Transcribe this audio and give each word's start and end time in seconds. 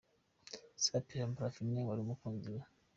Safi 0.83 1.15
na 1.19 1.35
Parfine 1.37 1.79
wari 1.87 2.01
umukunzi 2.03 2.47
we 2.55 2.61